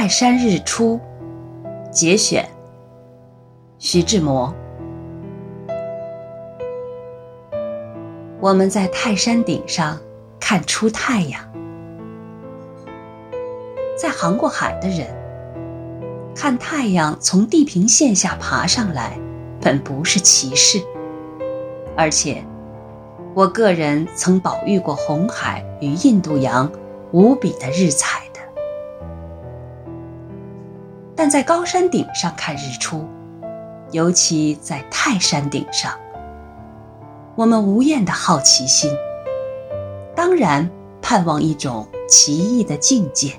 [0.00, 1.00] 泰山日出》
[1.90, 2.48] 节选，
[3.80, 4.54] 徐志摩。
[8.38, 9.98] 我们在泰山顶上
[10.38, 11.42] 看出太阳，
[14.00, 15.08] 在航过海的人
[16.32, 19.18] 看太阳从地平线下爬上来，
[19.60, 20.80] 本不是奇事，
[21.96, 22.44] 而且。
[23.34, 26.70] 我个人曾饱遇过红海与印度洋
[27.10, 28.22] 无比的日彩，
[31.18, 33.04] 但在高山顶上看日出，
[33.90, 35.92] 尤其在泰山顶上，
[37.34, 38.88] 我们无厌的好奇心，
[40.14, 40.70] 当然
[41.02, 43.32] 盼望一种奇异的境界，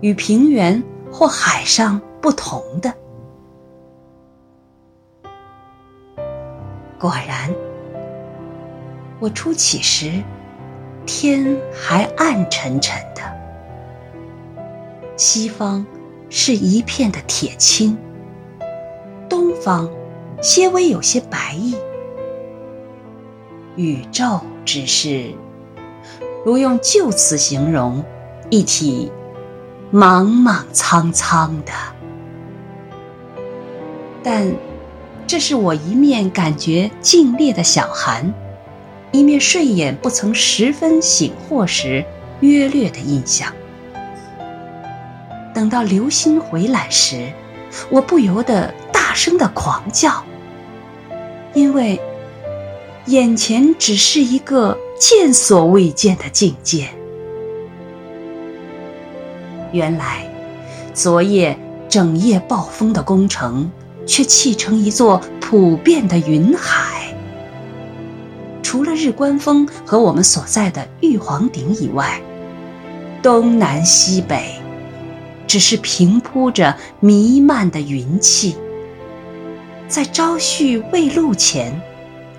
[0.00, 2.94] 与平原或海上不同的。
[7.00, 7.52] 果然。
[9.18, 10.22] 我初起时，
[11.04, 13.20] 天还暗沉沉的，
[15.16, 15.84] 西方
[16.30, 17.98] 是一片的铁青，
[19.28, 19.90] 东方
[20.40, 21.74] 些微有些白意。
[23.74, 25.34] 宇宙只是，
[26.46, 28.04] 如用旧词形容，
[28.48, 29.10] 一体
[29.90, 31.72] 莽莽苍苍的。
[34.22, 34.54] 但
[35.26, 38.32] 这是我一面感觉静烈的小寒。
[39.12, 42.04] 一面睡眼不曾十分醒豁时，
[42.38, 43.52] 约略的印象。
[45.54, 47.32] 等到流星回来时，
[47.90, 50.22] 我不由得大声的狂叫，
[51.54, 52.00] 因为
[53.06, 56.88] 眼前只是一个见所未见的境界。
[59.72, 60.24] 原来，
[60.94, 63.70] 昨夜整夜暴风的工程，
[64.06, 67.12] 却砌成一座普遍的云海。
[68.62, 72.20] 除了日观峰和我们所在的玉皇顶以外，
[73.20, 74.59] 东南西北
[75.50, 78.56] 只是平铺着弥漫的云气。
[79.88, 81.82] 在朝旭未露前，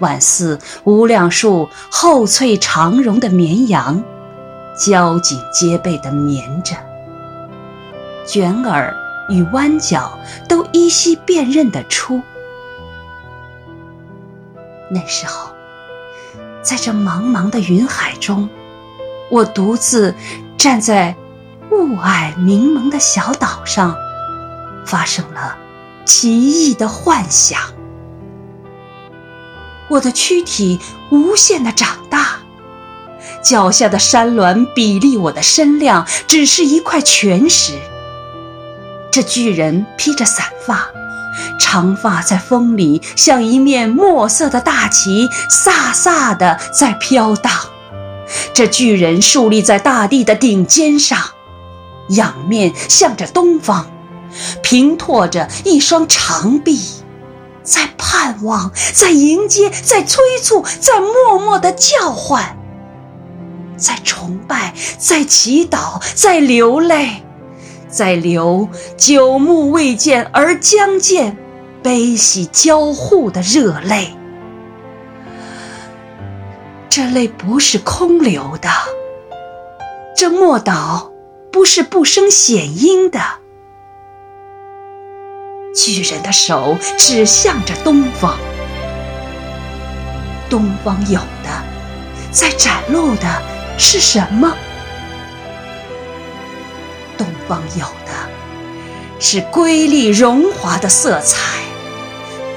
[0.00, 4.02] 宛似无量树厚翠长绒的绵羊，
[4.74, 6.74] 交颈结背地绵着，
[8.26, 8.96] 卷耳
[9.28, 12.22] 与弯角都依稀辨认得出。
[14.90, 15.50] 那时候。
[16.62, 18.48] 在这茫茫的云海中，
[19.30, 20.14] 我独自
[20.56, 21.14] 站在
[21.74, 23.96] 雾霭迷蒙的小岛上，
[24.86, 25.56] 发生了
[26.04, 27.58] 奇异的幻想。
[29.88, 30.78] 我的躯体
[31.10, 32.38] 无限的长大，
[33.42, 37.72] 脚下的山峦比例我的身量，只是一块全石。
[39.10, 40.86] 这巨人披着散发。
[41.58, 47.52] 长发在风里，像一面墨色的大旗，飒飒的在飘荡。
[48.52, 51.18] 这巨人竖立在大地的顶尖上，
[52.08, 53.86] 仰面向着东方，
[54.62, 56.80] 平拓着一双长臂，
[57.62, 62.56] 在盼望，在迎接，在催促，在默默的叫唤，
[63.76, 67.22] 在崇拜，在祈祷，在流泪。
[67.88, 71.38] 在流久目未见而将见，
[71.80, 74.12] 悲喜交互的热泪。
[76.88, 78.68] 这泪不是空流的，
[80.16, 81.12] 这莫岛
[81.54, 83.20] 不是不生显音的。
[85.72, 88.36] 巨人的手指向着东方，
[90.50, 91.64] 东方有的，
[92.32, 93.40] 在展露的
[93.78, 94.52] 是什么？
[97.16, 98.12] 东方有的
[99.20, 101.38] 是瑰丽荣华的色彩，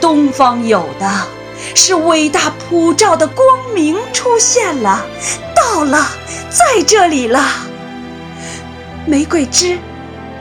[0.00, 1.26] 东方有的
[1.74, 5.04] 是伟大普照的光明出现了，
[5.54, 6.08] 到了，
[6.48, 7.44] 在这里了。
[9.08, 9.78] 玫瑰枝、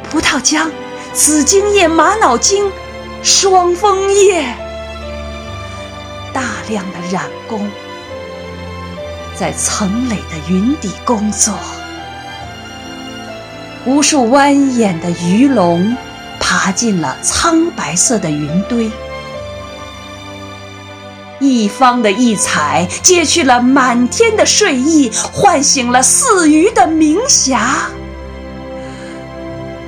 [0.09, 0.67] 葡萄浆、
[1.13, 2.71] 紫荆叶、玛瑙晶、
[3.21, 4.43] 双枫叶，
[6.33, 7.69] 大量的染工
[9.35, 11.53] 在层垒的云底工作。
[13.85, 15.95] 无数蜿蜒的鱼龙
[16.39, 18.89] 爬进了苍白色的云堆，
[21.39, 27.91] 一方的异彩揭去了满天的睡意，唤醒了四鱼的冥霞。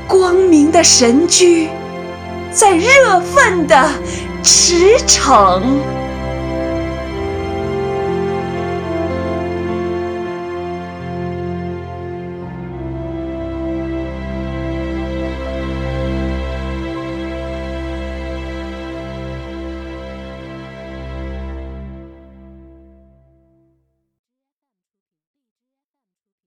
[0.07, 1.69] 光明的神驹
[2.49, 3.89] 在热愤的
[4.41, 5.61] 驰骋。